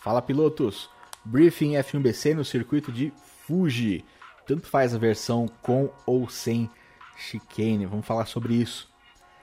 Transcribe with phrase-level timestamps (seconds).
[0.00, 0.88] Fala pilotos!
[1.22, 3.12] Briefing F1BC no circuito de
[3.46, 4.02] Fuji.
[4.46, 6.70] Tanto faz a versão com ou sem
[7.18, 7.84] chicane.
[7.84, 8.88] Vamos falar sobre isso.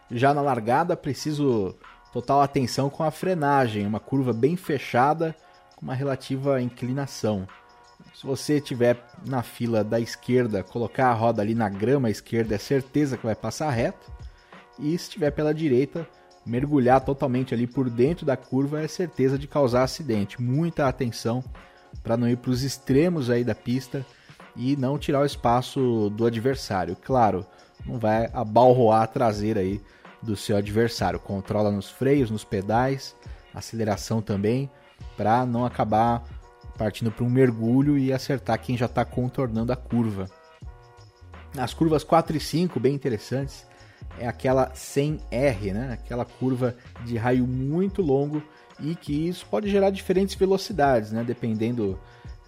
[0.09, 1.75] Já na largada, preciso
[2.11, 5.35] total atenção com a frenagem, uma curva bem fechada
[5.75, 7.47] com uma relativa inclinação.
[8.15, 12.57] Se você estiver na fila da esquerda, colocar a roda ali na grama esquerda, é
[12.57, 14.11] certeza que vai passar reto.
[14.79, 16.07] E se estiver pela direita,
[16.47, 20.41] mergulhar totalmente ali por dentro da curva é certeza de causar acidente.
[20.41, 21.43] Muita atenção
[22.01, 24.05] para não ir para os extremos aí da pista
[24.55, 26.95] e não tirar o espaço do adversário.
[26.95, 27.45] Claro,
[27.85, 29.81] não vai abalroar a traseira aí
[30.21, 31.19] do seu adversário.
[31.19, 33.15] Controla nos freios, nos pedais,
[33.53, 34.69] aceleração também,
[35.15, 36.23] para não acabar
[36.77, 40.29] partindo para um mergulho e acertar quem já está contornando a curva.
[41.57, 43.65] As curvas 4 e 5, bem interessantes
[44.17, 45.93] é aquela 100R, né?
[45.93, 48.41] aquela curva de raio muito longo
[48.79, 51.23] e que isso pode gerar diferentes velocidades, né?
[51.23, 51.99] dependendo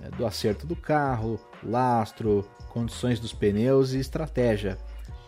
[0.02, 4.78] é, do acerto do carro, lastro, condições dos pneus e estratégia.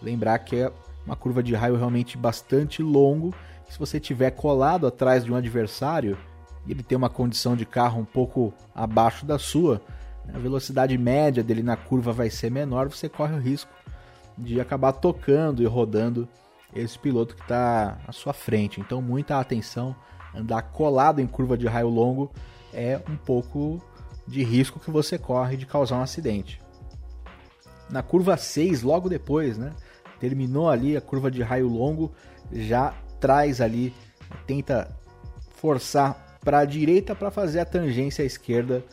[0.01, 0.71] Lembrar que é
[1.05, 3.33] uma curva de raio realmente bastante longo.
[3.69, 6.17] Se você tiver colado atrás de um adversário
[6.65, 9.81] e ele tem uma condição de carro um pouco abaixo da sua,
[10.33, 13.71] a velocidade média dele na curva vai ser menor, você corre o risco
[14.41, 16.27] de acabar tocando e rodando
[16.75, 18.79] esse piloto que está à sua frente.
[18.79, 19.95] Então, muita atenção.
[20.33, 22.31] Andar colado em curva de raio longo
[22.73, 23.81] é um pouco
[24.27, 26.61] de risco que você corre de causar um acidente.
[27.89, 29.73] Na curva 6, logo depois, né,
[30.19, 32.13] terminou ali a curva de raio longo,
[32.51, 33.93] já traz ali,
[34.47, 34.89] tenta
[35.55, 38.83] forçar para a direita para fazer a tangência à esquerda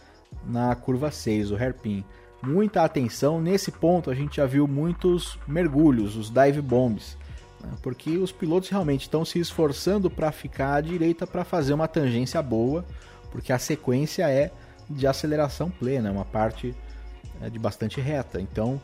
[0.44, 2.04] na curva 6, o hairpin
[2.42, 3.40] muita atenção.
[3.40, 7.16] Nesse ponto a gente já viu muitos mergulhos, os dive bombs,
[7.60, 7.70] né?
[7.82, 12.40] porque os pilotos realmente estão se esforçando para ficar à direita para fazer uma tangência
[12.42, 12.84] boa,
[13.30, 14.50] porque a sequência é
[14.88, 16.74] de aceleração plena, uma parte
[17.40, 18.40] é, de bastante reta.
[18.40, 18.80] Então,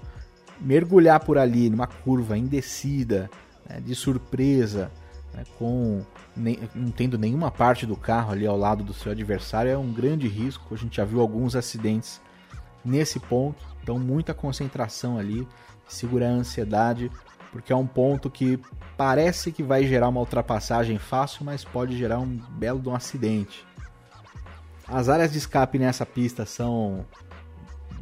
[0.60, 3.30] mergulhar por ali numa curva indecida,
[3.68, 4.90] né, de surpresa,
[5.32, 6.02] né, com
[6.36, 9.92] nem, não tendo nenhuma parte do carro ali ao lado do seu adversário, é um
[9.92, 10.74] grande risco.
[10.74, 12.20] A gente já viu alguns acidentes
[12.84, 13.64] nesse ponto.
[13.82, 15.46] Então, muita concentração ali,
[15.88, 17.10] segurar a ansiedade,
[17.52, 18.58] porque é um ponto que
[18.96, 23.64] parece que vai gerar uma ultrapassagem fácil, mas pode gerar um belo de um acidente.
[24.86, 27.06] As áreas de escape nessa pista são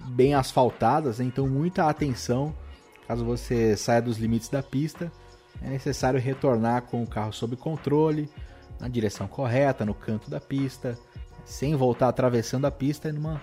[0.06, 1.24] bem asfaltadas, né?
[1.24, 2.54] então muita atenção
[3.06, 5.12] caso você saia dos limites da pista.
[5.60, 8.28] É necessário retornar com o carro sob controle,
[8.80, 10.98] na direção correta, no canto da pista,
[11.44, 13.40] sem voltar atravessando a pista numa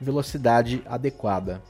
[0.00, 1.62] velocidade adequada.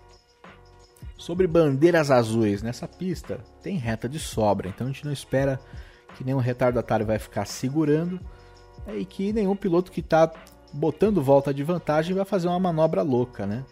[1.16, 5.58] Sobre bandeiras azuis nessa pista, tem reta de sobra, então a gente não espera
[6.14, 8.20] que nenhum retardatário vai ficar segurando
[8.88, 10.30] e que nenhum piloto que está
[10.72, 13.64] botando volta de vantagem vai fazer uma manobra louca, né?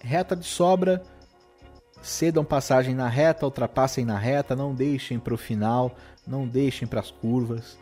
[0.00, 1.02] Reta de sobra,
[2.00, 5.96] cedam passagem na reta, ultrapassem na reta, não deixem para o final,
[6.26, 7.76] não deixem para as curvas.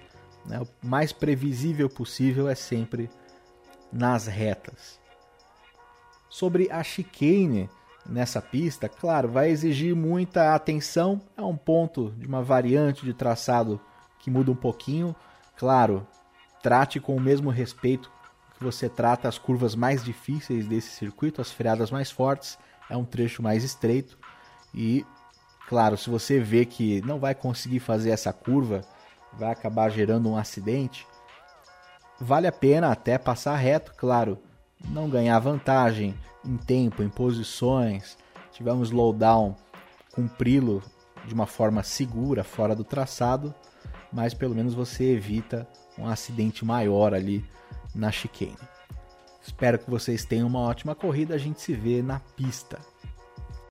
[0.46, 0.60] Né?
[0.60, 3.10] O mais previsível possível é sempre
[3.92, 4.98] nas retas.
[6.36, 7.66] Sobre a chicane
[8.04, 11.18] nessa pista, claro, vai exigir muita atenção.
[11.34, 13.80] É um ponto de uma variante de traçado
[14.18, 15.16] que muda um pouquinho.
[15.56, 16.06] Claro,
[16.62, 18.12] trate com o mesmo respeito
[18.54, 22.58] que você trata as curvas mais difíceis desse circuito, as freadas mais fortes.
[22.90, 24.18] É um trecho mais estreito
[24.74, 25.06] e,
[25.70, 28.82] claro, se você vê que não vai conseguir fazer essa curva,
[29.32, 31.06] vai acabar gerando um acidente,
[32.20, 34.38] vale a pena até passar reto, claro
[34.88, 36.14] não ganhar vantagem
[36.44, 38.16] em tempo, em posições,
[38.52, 39.56] tiver um slowdown,
[40.12, 40.82] cumpri-lo
[41.26, 43.54] de uma forma segura, fora do traçado,
[44.12, 47.44] mas pelo menos você evita um acidente maior ali
[47.94, 48.56] na chicane.
[49.42, 52.78] Espero que vocês tenham uma ótima corrida, a gente se vê na pista.